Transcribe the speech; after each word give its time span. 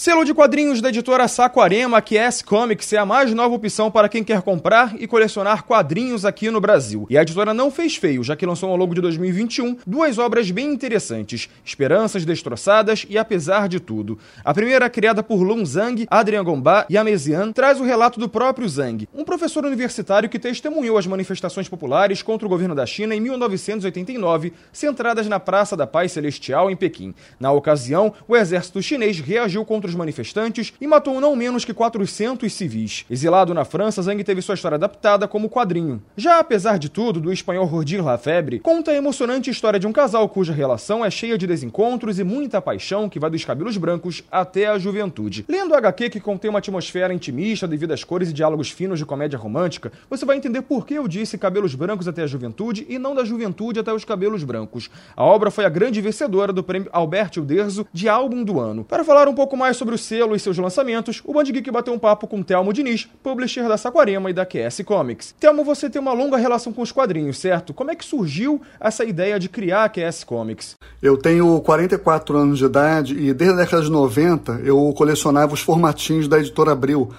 Selo 0.00 0.24
de 0.24 0.32
quadrinhos 0.32 0.80
da 0.80 0.88
editora 0.88 1.28
Saquarema, 1.28 2.00
que 2.00 2.16
é 2.16 2.22
S-Comics, 2.22 2.90
é 2.94 2.96
a 2.96 3.04
mais 3.04 3.34
nova 3.34 3.54
opção 3.54 3.90
para 3.90 4.08
quem 4.08 4.24
quer 4.24 4.40
comprar 4.40 4.94
e 4.98 5.06
colecionar 5.06 5.62
quadrinhos 5.62 6.24
aqui 6.24 6.50
no 6.50 6.58
Brasil. 6.58 7.06
E 7.10 7.18
a 7.18 7.20
editora 7.20 7.52
não 7.52 7.70
fez 7.70 7.96
feio, 7.96 8.24
já 8.24 8.34
que 8.34 8.46
lançou 8.46 8.70
ao 8.70 8.78
longo 8.78 8.94
de 8.94 9.02
2021 9.02 9.76
duas 9.86 10.16
obras 10.16 10.50
bem 10.50 10.72
interessantes: 10.72 11.50
Esperanças 11.62 12.24
Destroçadas 12.24 13.04
e 13.10 13.18
Apesar 13.18 13.68
de 13.68 13.78
Tudo. 13.78 14.18
A 14.42 14.54
primeira, 14.54 14.88
criada 14.88 15.22
por 15.22 15.42
Lun 15.42 15.66
Zhang, 15.66 16.06
Adrian 16.10 16.44
Gombá 16.44 16.86
e 16.88 16.96
Amesian, 16.96 17.52
traz 17.52 17.78
o 17.78 17.84
relato 17.84 18.18
do 18.18 18.26
próprio 18.26 18.66
Zhang, 18.66 19.06
um 19.12 19.22
professor 19.22 19.66
universitário 19.66 20.30
que 20.30 20.38
testemunhou 20.38 20.96
as 20.96 21.06
manifestações 21.06 21.68
populares 21.68 22.22
contra 22.22 22.46
o 22.46 22.48
governo 22.48 22.74
da 22.74 22.86
China 22.86 23.14
em 23.14 23.20
1989, 23.20 24.54
centradas 24.72 25.28
na 25.28 25.38
Praça 25.38 25.76
da 25.76 25.86
Paz 25.86 26.12
Celestial 26.12 26.70
em 26.70 26.76
Pequim. 26.76 27.14
Na 27.38 27.52
ocasião, 27.52 28.14
o 28.26 28.34
exército 28.34 28.82
chinês 28.82 29.20
reagiu 29.20 29.62
contra 29.62 29.89
os 29.90 29.96
manifestantes 29.96 30.72
e 30.80 30.86
matou 30.86 31.20
não 31.20 31.36
menos 31.36 31.64
que 31.64 31.74
400 31.74 32.52
civis. 32.52 33.04
Exilado 33.10 33.52
na 33.52 33.64
França, 33.64 34.02
Zhang 34.02 34.22
teve 34.24 34.40
sua 34.40 34.54
história 34.54 34.76
adaptada 34.76 35.28
como 35.28 35.50
quadrinho. 35.50 36.02
Já 36.16 36.38
apesar 36.38 36.78
de 36.78 36.88
tudo, 36.88 37.20
do 37.20 37.32
espanhol 37.32 37.66
Rodir 37.66 38.04
Lafebre, 38.04 38.60
conta 38.60 38.90
a 38.90 38.94
emocionante 38.94 39.50
história 39.50 39.78
de 39.78 39.86
um 39.86 39.92
casal 39.92 40.28
cuja 40.28 40.52
relação 40.52 41.04
é 41.04 41.10
cheia 41.10 41.36
de 41.36 41.46
desencontros 41.46 42.18
e 42.18 42.24
muita 42.24 42.62
paixão 42.62 43.08
que 43.08 43.18
vai 43.18 43.30
dos 43.30 43.44
cabelos 43.44 43.76
brancos 43.76 44.22
até 44.30 44.66
a 44.66 44.78
juventude. 44.78 45.44
Lendo 45.48 45.72
o 45.72 45.76
HQ 45.76 46.10
que 46.10 46.20
contém 46.20 46.48
uma 46.48 46.58
atmosfera 46.58 47.12
intimista 47.12 47.66
devido 47.66 47.92
às 47.92 48.04
cores 48.04 48.30
e 48.30 48.32
diálogos 48.32 48.70
finos 48.70 48.98
de 48.98 49.04
comédia 49.04 49.38
romântica, 49.38 49.92
você 50.08 50.24
vai 50.24 50.36
entender 50.36 50.62
por 50.62 50.86
que 50.86 50.94
eu 50.94 51.06
disse 51.06 51.36
cabelos 51.36 51.74
brancos 51.74 52.08
até 52.08 52.22
a 52.22 52.26
juventude 52.26 52.86
e 52.88 52.98
não 52.98 53.14
da 53.14 53.24
juventude 53.24 53.80
até 53.80 53.92
os 53.92 54.04
cabelos 54.04 54.44
brancos. 54.44 54.90
A 55.16 55.24
obra 55.24 55.50
foi 55.50 55.64
a 55.64 55.68
grande 55.68 56.00
vencedora 56.00 56.52
do 56.52 56.62
prêmio 56.62 56.88
Albert 56.92 57.32
Uderzo 57.38 57.86
de 57.92 58.08
álbum 58.08 58.44
do 58.44 58.60
ano. 58.60 58.84
Para 58.84 59.04
falar 59.04 59.28
um 59.28 59.34
pouco 59.34 59.56
mais 59.56 59.76
sobre 59.80 59.94
o 59.94 59.98
selo 59.98 60.36
e 60.36 60.38
seus 60.38 60.58
lançamentos, 60.58 61.22
o 61.24 61.32
Band 61.32 61.44
Geek 61.44 61.70
bateu 61.70 61.94
um 61.94 61.98
papo 61.98 62.26
com 62.26 62.42
Telmo 62.42 62.70
Diniz, 62.70 63.08
publisher 63.22 63.66
da 63.66 63.78
Saquarema 63.78 64.28
e 64.28 64.34
da 64.34 64.44
QS 64.44 64.82
Comics. 64.84 65.34
Telmo, 65.40 65.64
você 65.64 65.88
tem 65.88 66.02
uma 66.02 66.12
longa 66.12 66.36
relação 66.36 66.70
com 66.70 66.82
os 66.82 66.92
quadrinhos, 66.92 67.38
certo? 67.38 67.72
Como 67.72 67.90
é 67.90 67.94
que 67.94 68.04
surgiu 68.04 68.60
essa 68.78 69.06
ideia 69.06 69.40
de 69.40 69.48
criar 69.48 69.84
a 69.84 69.88
QS 69.88 70.22
Comics? 70.24 70.76
Eu 71.00 71.16
tenho 71.16 71.58
44 71.62 72.36
anos 72.36 72.58
de 72.58 72.66
idade 72.66 73.14
e 73.18 73.32
desde 73.32 73.54
a 73.54 73.64
década 73.64 73.82
de 73.82 73.90
90 73.90 74.60
eu 74.64 74.92
colecionava 74.94 75.54
os 75.54 75.60
formatinhos 75.60 76.28
da 76.28 76.38
editora 76.38 76.72
Abril, 76.72 77.10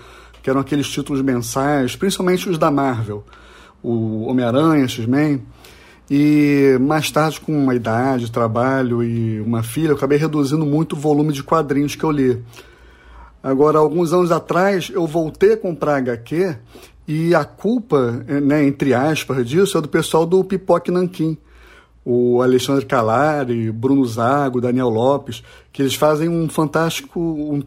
que 0.43 0.49
eram 0.51 0.61
aqueles 0.61 0.87
títulos 0.87 1.23
mensais, 1.23 1.95
principalmente 1.95 2.47
os 2.47 2.59
da 2.59 2.69
Marvel, 2.69 3.23
o 3.81 4.27
Homem-Aranha, 4.27 4.87
X-Men. 4.87 5.41
E 6.13 6.77
mais 6.81 7.09
tarde, 7.09 7.39
com 7.39 7.53
uma 7.53 7.73
idade, 7.73 8.29
trabalho 8.29 9.01
e 9.01 9.39
uma 9.39 9.63
filha, 9.63 9.91
eu 9.91 9.95
acabei 9.95 10.17
reduzindo 10.17 10.65
muito 10.65 10.91
o 10.91 10.99
volume 10.99 11.31
de 11.31 11.41
quadrinhos 11.41 11.95
que 11.95 12.03
eu 12.03 12.11
li. 12.11 12.43
Agora, 13.41 13.79
alguns 13.79 14.11
anos 14.11 14.29
atrás, 14.29 14.91
eu 14.93 15.07
voltei 15.07 15.53
a 15.53 15.57
comprar 15.57 15.95
HQ 15.95 16.57
e 17.07 17.33
a 17.33 17.45
culpa, 17.45 18.25
né, 18.27 18.61
entre 18.61 18.93
aspas, 18.93 19.47
disso 19.47 19.77
é 19.77 19.81
do 19.81 19.87
pessoal 19.87 20.25
do 20.25 20.43
Pipoque 20.43 20.91
Nanquim. 20.91 21.37
O 22.03 22.41
Alexandre 22.41 22.85
Calari, 22.85 23.71
Bruno 23.71 24.05
Zago, 24.05 24.59
Daniel 24.59 24.89
Lopes, 24.89 25.41
que 25.71 25.81
eles 25.81 25.95
fazem 25.95 26.27
um 26.27 26.49
fantástico, 26.49 27.21
um, 27.21 27.63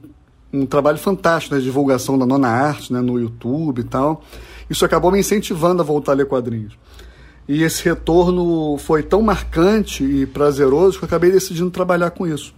um 0.52 0.66
trabalho 0.66 0.98
fantástico 0.98 1.54
na 1.54 1.60
né, 1.62 1.64
divulgação 1.64 2.18
da 2.18 2.26
nona 2.26 2.48
arte, 2.48 2.92
né, 2.92 3.00
no 3.00 3.18
YouTube 3.18 3.78
e 3.78 3.84
tal. 3.84 4.22
Isso 4.68 4.84
acabou 4.84 5.10
me 5.10 5.18
incentivando 5.18 5.80
a 5.80 5.84
voltar 5.84 6.12
a 6.12 6.16
ler 6.16 6.26
quadrinhos. 6.26 6.76
E 7.46 7.62
esse 7.62 7.84
retorno 7.84 8.78
foi 8.78 9.02
tão 9.02 9.20
marcante 9.20 10.02
e 10.02 10.26
prazeroso 10.26 10.98
que 10.98 11.04
eu 11.04 11.06
acabei 11.06 11.30
decidindo 11.30 11.70
trabalhar 11.70 12.10
com 12.10 12.26
isso. 12.26 12.54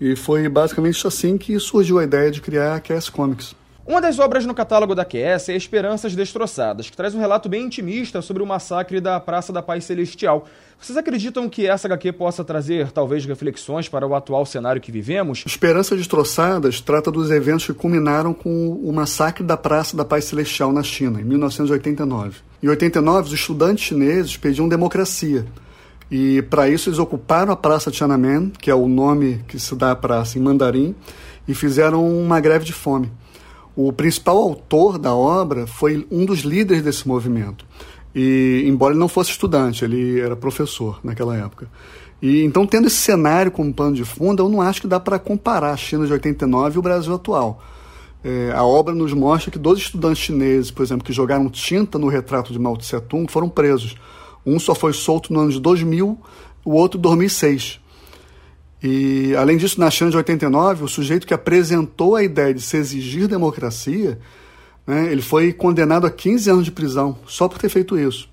E 0.00 0.16
foi 0.16 0.48
basicamente 0.48 1.06
assim 1.06 1.38
que 1.38 1.58
surgiu 1.58 1.98
a 1.98 2.04
ideia 2.04 2.30
de 2.30 2.40
criar 2.40 2.74
a 2.74 2.80
QS 2.80 3.08
Comics. 3.08 3.54
Uma 3.86 4.00
das 4.00 4.18
obras 4.18 4.44
no 4.44 4.52
catálogo 4.52 4.96
da 4.96 5.04
QS 5.04 5.48
é 5.48 5.54
Esperanças 5.54 6.12
Destroçadas, 6.16 6.90
que 6.90 6.96
traz 6.96 7.14
um 7.14 7.20
relato 7.20 7.48
bem 7.48 7.66
intimista 7.66 8.20
sobre 8.20 8.42
o 8.42 8.46
massacre 8.46 9.00
da 9.00 9.20
Praça 9.20 9.52
da 9.52 9.62
Paz 9.62 9.84
Celestial. 9.84 10.44
Vocês 10.76 10.98
acreditam 10.98 11.48
que 11.48 11.68
essa 11.68 11.86
HQ 11.86 12.10
possa 12.14 12.42
trazer, 12.42 12.90
talvez, 12.90 13.24
reflexões 13.24 13.88
para 13.88 14.04
o 14.04 14.16
atual 14.16 14.44
cenário 14.44 14.80
que 14.80 14.90
vivemos? 14.90 15.44
Esperanças 15.46 15.96
Destroçadas 15.96 16.80
trata 16.80 17.12
dos 17.12 17.30
eventos 17.30 17.64
que 17.64 17.72
culminaram 17.72 18.34
com 18.34 18.70
o 18.72 18.92
massacre 18.92 19.44
da 19.44 19.56
Praça 19.56 19.96
da 19.96 20.04
Paz 20.04 20.24
Celestial 20.24 20.72
na 20.72 20.82
China, 20.82 21.20
em 21.20 21.24
1989. 21.24 22.38
Em 22.60 22.68
89, 22.68 23.28
os 23.28 23.32
estudantes 23.32 23.84
chineses 23.84 24.36
pediam 24.36 24.68
democracia. 24.68 25.46
E 26.10 26.42
para 26.42 26.68
isso 26.68 26.88
eles 26.88 26.98
ocuparam 26.98 27.52
a 27.52 27.56
Praça 27.56 27.88
Tiananmen, 27.92 28.50
que 28.60 28.68
é 28.68 28.74
o 28.74 28.88
nome 28.88 29.44
que 29.46 29.60
se 29.60 29.76
dá 29.76 29.92
à 29.92 29.96
praça 29.96 30.36
em 30.40 30.42
mandarim, 30.42 30.92
e 31.46 31.54
fizeram 31.54 32.04
uma 32.04 32.40
greve 32.40 32.64
de 32.64 32.72
fome. 32.72 33.12
O 33.76 33.92
principal 33.92 34.38
autor 34.38 34.98
da 34.98 35.14
obra 35.14 35.66
foi 35.66 36.06
um 36.10 36.24
dos 36.24 36.40
líderes 36.40 36.82
desse 36.82 37.06
movimento. 37.06 37.66
E 38.14 38.64
embora 38.66 38.94
ele 38.94 38.98
não 39.00 39.08
fosse 39.08 39.30
estudante, 39.30 39.84
ele 39.84 40.18
era 40.18 40.34
professor 40.34 40.98
naquela 41.04 41.36
época. 41.36 41.68
E 42.22 42.42
então, 42.42 42.66
tendo 42.66 42.86
esse 42.86 42.96
cenário 42.96 43.52
como 43.52 43.74
pano 43.74 43.94
de 43.94 44.04
fundo, 44.04 44.42
eu 44.42 44.48
não 44.48 44.62
acho 44.62 44.80
que 44.80 44.86
dá 44.86 44.98
para 44.98 45.18
comparar 45.18 45.72
a 45.72 45.76
China 45.76 46.06
de 46.06 46.12
89 46.14 46.76
e 46.76 46.78
o 46.78 46.82
Brasil 46.82 47.14
atual. 47.14 47.62
É, 48.24 48.50
a 48.54 48.64
obra 48.64 48.94
nos 48.94 49.12
mostra 49.12 49.50
que 49.50 49.58
dois 49.58 49.78
estudantes 49.78 50.22
chineses, 50.22 50.70
por 50.70 50.82
exemplo, 50.82 51.04
que 51.04 51.12
jogaram 51.12 51.48
tinta 51.50 51.98
no 51.98 52.08
retrato 52.08 52.52
de 52.54 52.58
Mao 52.58 52.76
Tse 52.78 52.98
Tung, 53.02 53.30
foram 53.30 53.48
presos. 53.50 53.94
Um 54.44 54.58
só 54.58 54.74
foi 54.74 54.94
solto 54.94 55.32
no 55.32 55.40
ano 55.40 55.50
de 55.50 55.60
2000, 55.60 56.18
o 56.64 56.72
outro 56.72 56.98
em 56.98 57.02
2006. 57.02 57.80
E, 58.88 59.34
além 59.34 59.56
disso, 59.56 59.80
na 59.80 59.90
China 59.90 60.10
de 60.10 60.16
89, 60.16 60.84
o 60.84 60.88
sujeito 60.88 61.26
que 61.26 61.34
apresentou 61.34 62.14
a 62.14 62.22
ideia 62.22 62.54
de 62.54 62.60
se 62.60 62.76
exigir 62.76 63.26
democracia, 63.26 64.16
né, 64.86 65.10
ele 65.10 65.22
foi 65.22 65.52
condenado 65.52 66.06
a 66.06 66.10
15 66.10 66.48
anos 66.48 66.64
de 66.64 66.70
prisão 66.70 67.18
só 67.26 67.48
por 67.48 67.58
ter 67.58 67.68
feito 67.68 67.98
isso. 67.98 68.28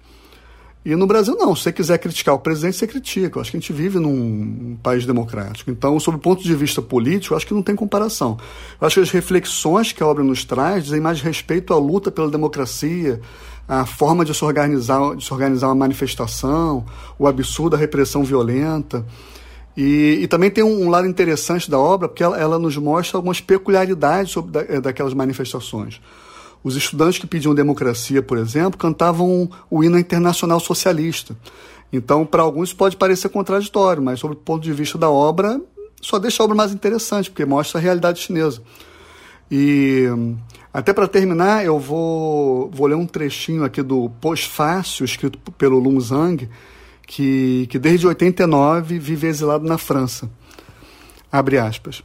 E 0.85 0.95
no 0.95 1.07
Brasil, 1.07 1.35
não. 1.35 1.55
Se 1.55 1.63
você 1.63 1.71
quiser 1.71 1.97
criticar 1.97 2.35
o 2.35 2.39
presidente, 2.39 2.77
você 2.77 2.85
critica. 2.85 3.37
Eu 3.37 3.41
acho 3.41 3.49
que 3.49 3.57
a 3.57 3.59
gente 3.59 3.73
vive 3.73 3.97
num 3.97 4.77
país 4.83 5.07
democrático. 5.07 5.71
Então, 5.71 5.99
sob 5.99 6.17
o 6.17 6.19
ponto 6.19 6.43
de 6.43 6.53
vista 6.53 6.83
político, 6.83 7.33
eu 7.33 7.37
acho 7.37 7.47
que 7.47 7.53
não 7.53 7.63
tem 7.63 7.75
comparação. 7.75 8.37
Eu 8.79 8.85
acho 8.85 8.97
que 8.97 9.01
as 9.01 9.09
reflexões 9.09 9.91
que 9.91 10.03
a 10.03 10.05
obra 10.05 10.23
nos 10.23 10.45
traz 10.45 10.83
dizem 10.83 11.01
mais 11.01 11.19
respeito 11.19 11.73
à 11.73 11.79
luta 11.79 12.11
pela 12.11 12.29
democracia, 12.29 13.19
a 13.67 13.87
forma 13.87 14.23
de 14.23 14.35
se 14.35 14.45
organizar, 14.45 15.15
de 15.15 15.25
se 15.25 15.33
organizar 15.33 15.67
uma 15.69 15.75
manifestação, 15.75 16.85
o 17.17 17.25
absurdo 17.25 17.71
da 17.71 17.77
repressão 17.77 18.23
violenta. 18.23 19.03
E, 19.75 20.19
e, 20.21 20.27
também 20.27 20.51
tem 20.51 20.63
um, 20.63 20.83
um, 20.83 20.89
lado 20.89 21.07
interessante 21.07 21.69
da 21.69 21.79
obra, 21.79 22.07
porque 22.07 22.23
ela, 22.23 22.37
ela 22.37 22.59
nos 22.59 22.77
mostra 22.77 23.17
algumas 23.17 23.41
peculiaridades 23.41 24.31
sobre 24.31 24.51
da, 24.51 24.61
eh, 24.61 24.79
daquelas 24.79 25.13
manifestações. 25.13 25.99
Os 26.63 26.75
estudantes 26.75 27.17
que 27.19 27.25
pediam 27.25 27.55
democracia, 27.55 28.21
por 28.21 28.37
exemplo, 28.37 28.77
cantavam 28.77 29.49
o 29.69 29.83
hino 29.83 29.97
internacional 29.97 30.59
socialista. 30.59 31.35
Então, 31.91 32.25
para 32.25 32.43
alguns 32.43 32.71
pode 32.71 32.95
parecer 32.95 33.29
contraditório, 33.29 34.01
mas, 34.01 34.19
sob 34.19 34.33
o 34.33 34.37
ponto 34.37 34.63
de 34.63 34.71
vista 34.71 34.97
da 34.97 35.09
obra, 35.09 35.59
só 36.01 36.19
deixa 36.19 36.41
a 36.41 36.45
obra 36.45 36.55
mais 36.55 36.71
interessante, 36.71 37.29
porque 37.29 37.45
mostra 37.45 37.79
a 37.79 37.81
realidade 37.81 38.19
chinesa. 38.19 38.61
E 39.49 40.07
até 40.73 40.91
para 40.91 41.07
terminar, 41.07 41.63
eu 41.63 41.77
vou, 41.79 42.69
vou 42.71 42.87
ler 42.87 42.95
um 42.95 43.05
trechinho 43.05 43.63
aqui 43.63 43.81
do 43.81 44.09
Pós-Fácil, 44.21 45.05
escrito 45.05 45.37
pelo 45.51 45.77
Lung 45.77 45.99
Zhang, 45.99 46.49
que, 47.07 47.67
que 47.69 47.77
desde 47.77 48.07
89 48.07 48.99
vive 48.99 49.27
exilado 49.27 49.65
na 49.65 49.77
França. 49.77 50.29
Abre 51.31 51.57
aspas. 51.57 52.03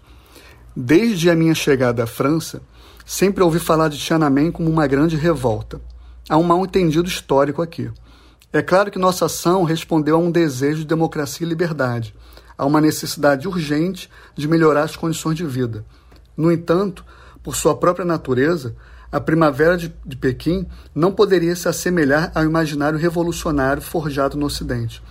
Desde 0.74 1.30
a 1.30 1.34
minha 1.34 1.54
chegada 1.54 2.04
à 2.04 2.06
França, 2.06 2.62
sempre 3.04 3.42
ouvi 3.42 3.58
falar 3.58 3.88
de 3.88 3.98
Tiananmen 3.98 4.52
como 4.52 4.70
uma 4.70 4.86
grande 4.86 5.16
revolta. 5.16 5.80
Há 6.28 6.36
um 6.36 6.42
mal-entendido 6.42 7.08
histórico 7.08 7.62
aqui. 7.62 7.90
É 8.52 8.62
claro 8.62 8.90
que 8.90 8.98
nossa 8.98 9.26
ação 9.26 9.62
respondeu 9.62 10.16
a 10.16 10.18
um 10.18 10.30
desejo 10.30 10.80
de 10.80 10.86
democracia 10.86 11.46
e 11.46 11.48
liberdade, 11.48 12.14
a 12.56 12.64
uma 12.64 12.80
necessidade 12.80 13.46
urgente 13.46 14.10
de 14.34 14.48
melhorar 14.48 14.84
as 14.84 14.96
condições 14.96 15.36
de 15.36 15.44
vida. 15.44 15.84
No 16.36 16.50
entanto, 16.50 17.04
por 17.42 17.56
sua 17.56 17.76
própria 17.76 18.04
natureza, 18.04 18.76
a 19.10 19.20
primavera 19.20 19.76
de, 19.76 19.94
de 20.04 20.16
Pequim 20.16 20.66
não 20.94 21.12
poderia 21.12 21.56
se 21.56 21.68
assemelhar 21.68 22.30
ao 22.34 22.44
imaginário 22.44 22.98
revolucionário 22.98 23.82
forjado 23.82 24.36
no 24.36 24.46
Ocidente. 24.46 25.02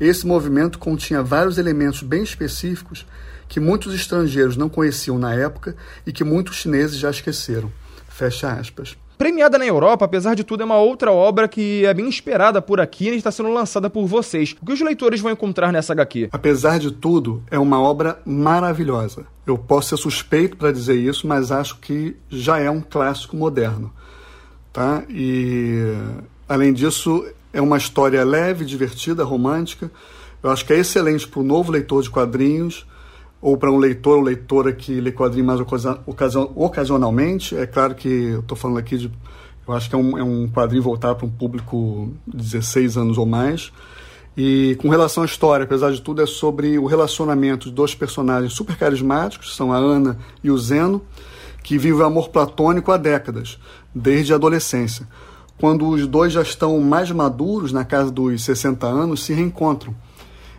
Esse 0.00 0.26
movimento 0.26 0.78
continha 0.78 1.22
vários 1.22 1.58
elementos 1.58 2.02
bem 2.02 2.22
específicos 2.22 3.06
que 3.48 3.60
muitos 3.60 3.94
estrangeiros 3.94 4.56
não 4.56 4.68
conheciam 4.68 5.18
na 5.18 5.34
época 5.34 5.76
e 6.06 6.12
que 6.12 6.24
muitos 6.24 6.56
chineses 6.56 6.98
já 6.98 7.10
esqueceram. 7.10 7.70
Fecha 8.08 8.50
aspas. 8.50 8.96
Premiada 9.18 9.58
na 9.58 9.66
Europa, 9.66 10.04
apesar 10.04 10.34
de 10.34 10.42
tudo, 10.42 10.62
é 10.62 10.64
uma 10.64 10.78
outra 10.78 11.12
obra 11.12 11.46
que 11.46 11.84
é 11.86 11.94
bem 11.94 12.08
esperada 12.08 12.60
por 12.60 12.80
aqui 12.80 13.10
e 13.10 13.16
está 13.16 13.30
sendo 13.30 13.50
lançada 13.50 13.88
por 13.88 14.06
vocês. 14.06 14.56
O 14.60 14.66
que 14.66 14.72
os 14.72 14.80
leitores 14.80 15.20
vão 15.20 15.30
encontrar 15.30 15.70
nessa 15.70 15.92
HQ? 15.92 16.30
Apesar 16.32 16.78
de 16.78 16.90
tudo, 16.90 17.42
é 17.50 17.58
uma 17.58 17.80
obra 17.80 18.18
maravilhosa. 18.24 19.26
Eu 19.46 19.58
posso 19.58 19.90
ser 19.90 19.96
suspeito 19.96 20.56
para 20.56 20.70
dizer 20.70 20.94
isso, 20.94 21.26
mas 21.26 21.50
acho 21.50 21.78
que 21.78 22.16
já 22.30 22.58
é 22.58 22.70
um 22.70 22.80
clássico 22.80 23.36
moderno. 23.36 23.92
Tá? 24.72 25.02
E, 25.08 25.94
além 26.48 26.72
disso, 26.72 27.26
é 27.52 27.60
uma 27.60 27.76
história 27.76 28.24
leve, 28.24 28.64
divertida, 28.64 29.24
romântica, 29.24 29.90
Eu 30.42 30.50
acho 30.50 30.64
que 30.64 30.72
é 30.72 30.78
excelente 30.78 31.28
para 31.28 31.38
o 31.38 31.44
novo 31.44 31.70
leitor 31.70 32.02
de 32.02 32.10
quadrinhos 32.10 32.84
ou 33.40 33.56
para 33.56 33.70
um 33.70 33.76
leitor 33.76 34.18
ou 34.18 34.22
leitora 34.22 34.72
que 34.72 35.00
lê 35.00 35.12
quadrinhos 35.12 35.46
mais 35.46 35.60
ocasionalmente. 36.56 37.56
É 37.56 37.66
claro 37.66 37.94
que 37.94 38.08
eu 38.08 38.40
estou 38.40 38.56
falando 38.56 38.78
aqui 38.78 38.96
de. 38.96 39.12
Eu 39.66 39.74
acho 39.74 39.88
que 39.88 39.94
é 39.94 39.98
um, 39.98 40.18
é 40.18 40.22
um 40.22 40.48
quadrinho 40.48 40.82
voltado 40.82 41.16
para 41.16 41.26
um 41.26 41.30
público 41.30 42.12
de 42.26 42.36
16 42.36 42.96
anos 42.96 43.18
ou 43.18 43.26
mais. 43.26 43.72
E 44.36 44.76
com 44.80 44.88
relação 44.88 45.22
à 45.22 45.26
história, 45.26 45.64
apesar 45.64 45.92
de 45.92 46.00
tudo, 46.00 46.22
é 46.22 46.26
sobre 46.26 46.78
o 46.78 46.86
relacionamento 46.86 47.68
de 47.68 47.74
dois 47.74 47.94
personagens 47.94 48.54
super 48.54 48.76
carismáticos, 48.76 49.54
são 49.54 49.72
a 49.72 49.76
Ana 49.76 50.18
e 50.42 50.50
o 50.50 50.56
Zeno, 50.56 51.02
que 51.62 51.76
vivem 51.76 52.02
amor 52.02 52.30
platônico 52.30 52.90
há 52.90 52.96
décadas, 52.96 53.58
desde 53.94 54.32
a 54.32 54.36
adolescência. 54.36 55.06
Quando 55.58 55.86
os 55.86 56.06
dois 56.06 56.32
já 56.32 56.42
estão 56.42 56.80
mais 56.80 57.10
maduros, 57.10 57.72
na 57.72 57.84
casa 57.84 58.10
dos 58.10 58.42
60 58.42 58.86
anos, 58.86 59.22
se 59.22 59.32
reencontram. 59.32 59.94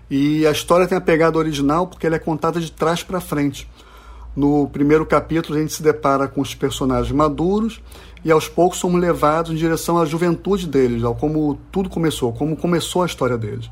E 0.10 0.46
a 0.46 0.52
história 0.52 0.88
tem 0.88 0.98
a 0.98 1.02
pegada 1.02 1.38
original 1.38 1.88
porque 1.88 2.06
ela 2.06 2.16
é 2.16 2.20
contada 2.20 2.60
de 2.60 2.72
trás 2.72 3.02
para 3.02 3.20
frente. 3.20 3.68
No 4.36 4.68
primeiro 4.68 5.06
capítulo, 5.06 5.58
a 5.58 5.62
gente 5.62 5.74
se 5.74 5.84
depara 5.84 6.28
com 6.28 6.42
os 6.42 6.56
personagens 6.56 7.12
maduros 7.12 7.82
e 8.26 8.32
aos 8.32 8.48
poucos 8.48 8.80
somos 8.80 9.00
levados 9.00 9.52
em 9.52 9.56
direção 9.56 10.00
à 10.00 10.06
juventude 10.06 10.68
deles, 10.68 11.04
ao 11.04 11.14
como 11.14 11.60
tudo 11.72 11.90
começou, 11.90 12.34
como 12.34 12.56
começou 12.56 13.04
a 13.04 13.06
história 13.06 13.38
deles. 13.38 13.70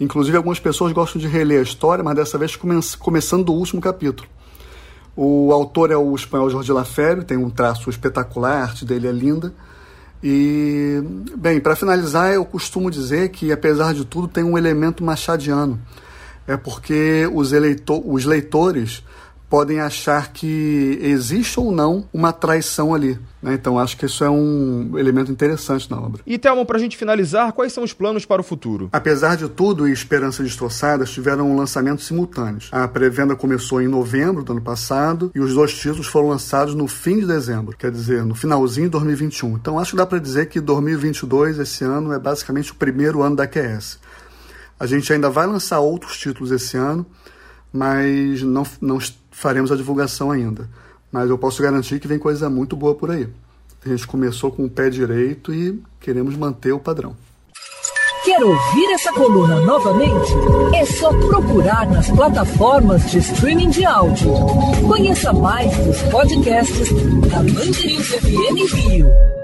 Inclusive, 0.00 0.36
algumas 0.36 0.58
pessoas 0.58 0.92
gostam 0.92 1.20
de 1.20 1.28
reler 1.28 1.60
a 1.60 1.62
história, 1.62 2.02
mas 2.02 2.16
dessa 2.16 2.38
vez 2.38 2.56
come 2.56 2.80
começando 2.98 3.44
do 3.44 3.52
último 3.52 3.80
capítulo. 3.80 4.28
O 5.14 5.52
autor 5.52 5.90
é 5.90 5.96
o 5.96 6.14
espanhol 6.14 6.48
Jorge 6.48 6.72
Lafere, 6.72 7.24
tem 7.24 7.36
um 7.36 7.50
traço 7.50 7.90
espetacular, 7.90 8.56
a 8.56 8.62
arte 8.62 8.84
dele 8.84 9.06
é 9.06 9.12
linda. 9.12 9.52
E, 10.22 11.02
bem, 11.36 11.60
para 11.60 11.76
finalizar, 11.76 12.32
eu 12.32 12.44
costumo 12.44 12.90
dizer 12.90 13.28
que, 13.28 13.52
apesar 13.52 13.92
de 13.92 14.04
tudo, 14.04 14.26
tem 14.26 14.42
um 14.42 14.56
elemento 14.56 15.04
machadiano. 15.04 15.78
É 16.46 16.56
porque 16.56 17.28
os, 17.32 17.52
os 18.04 18.24
leitores 18.24 19.04
podem 19.50 19.80
achar 19.80 20.32
que 20.32 20.96
existe 21.02 21.58
ou 21.58 21.72
não 21.72 22.08
uma 22.12 22.32
traição 22.32 22.94
ali. 22.94 23.18
Né? 23.42 23.54
Então 23.54 23.80
acho 23.80 23.96
que 23.96 24.06
isso 24.06 24.22
é 24.22 24.30
um 24.30 24.96
elemento 24.96 25.32
interessante 25.32 25.90
na 25.90 26.00
obra. 26.00 26.22
E 26.24 26.38
Thelma, 26.38 26.64
para 26.64 26.76
a 26.76 26.80
gente 26.80 26.96
finalizar, 26.96 27.52
quais 27.52 27.72
são 27.72 27.82
os 27.82 27.92
planos 27.92 28.24
para 28.24 28.40
o 28.40 28.44
futuro? 28.44 28.88
Apesar 28.92 29.36
de 29.36 29.48
tudo, 29.48 29.88
e 29.88 29.92
Esperanças 29.92 30.46
Destroçadas 30.46 31.10
tiveram 31.10 31.56
lançamentos 31.56 32.06
simultâneos. 32.06 32.68
A 32.70 32.86
pré-venda 32.86 33.34
começou 33.34 33.82
em 33.82 33.88
novembro 33.88 34.44
do 34.44 34.52
ano 34.52 34.62
passado 34.62 35.32
e 35.34 35.40
os 35.40 35.52
dois 35.52 35.74
títulos 35.74 36.06
foram 36.06 36.28
lançados 36.28 36.72
no 36.72 36.86
fim 36.86 37.18
de 37.18 37.26
dezembro, 37.26 37.76
quer 37.76 37.90
dizer, 37.90 38.24
no 38.24 38.36
finalzinho 38.36 38.86
de 38.86 38.92
2021. 38.92 39.56
Então 39.56 39.80
acho 39.80 39.90
que 39.90 39.96
dá 39.96 40.06
para 40.06 40.20
dizer 40.20 40.46
que 40.46 40.60
2022, 40.60 41.58
esse 41.58 41.82
ano, 41.82 42.12
é 42.12 42.20
basicamente 42.20 42.70
o 42.70 42.76
primeiro 42.76 43.20
ano 43.20 43.34
da 43.34 43.48
QS. 43.48 43.98
A 44.78 44.86
gente 44.86 45.12
ainda 45.12 45.28
vai 45.28 45.46
lançar 45.46 45.80
outros 45.80 46.16
títulos 46.16 46.52
esse 46.52 46.76
ano, 46.76 47.04
mas 47.72 48.42
não, 48.42 48.64
não 48.80 48.98
faremos 49.30 49.70
a 49.70 49.76
divulgação 49.76 50.30
ainda. 50.30 50.68
Mas 51.10 51.28
eu 51.28 51.38
posso 51.38 51.62
garantir 51.62 51.98
que 51.98 52.08
vem 52.08 52.18
coisa 52.18 52.48
muito 52.48 52.76
boa 52.76 52.94
por 52.94 53.10
aí. 53.10 53.28
A 53.84 53.88
gente 53.88 54.06
começou 54.06 54.50
com 54.50 54.64
o 54.64 54.70
pé 54.70 54.90
direito 54.90 55.52
e 55.52 55.82
queremos 55.98 56.36
manter 56.36 56.72
o 56.72 56.78
padrão. 56.78 57.16
Quer 58.24 58.44
ouvir 58.44 58.92
essa 58.92 59.10
coluna 59.12 59.60
novamente? 59.60 60.32
É 60.74 60.84
só 60.84 61.08
procurar 61.08 61.88
nas 61.88 62.10
plataformas 62.10 63.10
de 63.10 63.18
streaming 63.18 63.70
de 63.70 63.84
áudio. 63.86 64.30
Conheça 64.86 65.32
mais 65.32 65.74
dos 65.78 66.02
podcasts 66.02 66.90
da 67.30 67.38
Band 67.38 67.72
FM 67.72 68.74
Rio. 68.74 69.39